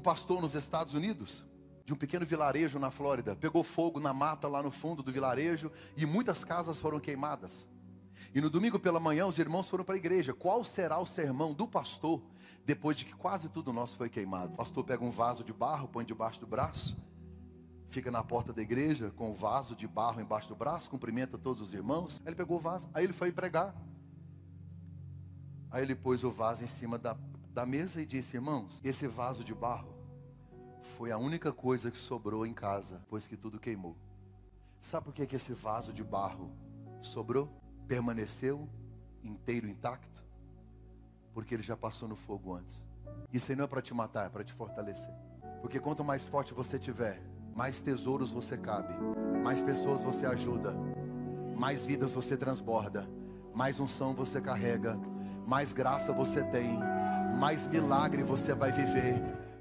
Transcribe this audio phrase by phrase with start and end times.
[0.00, 1.44] Um pastor nos Estados Unidos,
[1.84, 5.70] de um pequeno vilarejo na Flórida, pegou fogo na mata lá no fundo do vilarejo
[5.94, 7.68] e muitas casas foram queimadas.
[8.34, 10.32] E no domingo pela manhã os irmãos foram para a igreja.
[10.32, 12.22] Qual será o sermão do pastor
[12.64, 14.54] depois de que quase tudo nosso foi queimado?
[14.54, 16.96] O pastor pega um vaso de barro, põe debaixo do braço,
[17.86, 21.60] fica na porta da igreja com o vaso de barro embaixo do braço, cumprimenta todos
[21.60, 22.22] os irmãos.
[22.24, 23.76] Aí ele pegou o vaso, aí ele foi pregar.
[25.70, 27.18] Aí ele pôs o vaso em cima da,
[27.52, 29.94] da mesa e disse: Irmãos, esse vaso de barro
[30.96, 33.96] foi a única coisa que sobrou em casa, pois que tudo queimou.
[34.80, 36.50] Sabe por que, que esse vaso de barro
[37.00, 37.50] sobrou?
[37.86, 38.68] Permaneceu
[39.22, 40.22] inteiro, intacto?
[41.34, 42.82] Porque ele já passou no fogo antes.
[43.32, 45.12] Isso aí não é para te matar, é para te fortalecer.
[45.60, 47.20] Porque quanto mais forte você tiver,
[47.54, 48.94] mais tesouros você cabe,
[49.42, 50.74] mais pessoas você ajuda,
[51.56, 53.08] mais vidas você transborda,
[53.54, 54.98] mais unção você carrega,
[55.46, 56.78] mais graça você tem,
[57.36, 59.22] mais milagre você vai viver